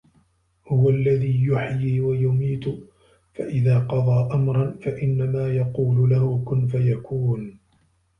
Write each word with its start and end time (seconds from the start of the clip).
هُوَ 0.67 0.89
الَّذي 0.89 1.45
يُحيي 1.47 1.99
وَيُميتُ 2.01 2.63
فَإِذا 3.33 3.79
قَضى 3.79 4.33
أَمرًا 4.33 4.71
فَإِنَّما 4.83 5.53
يَقولُ 5.53 6.09
لَهُ 6.09 6.43
كُن 6.45 6.67
فَيَكونُ 6.67 7.59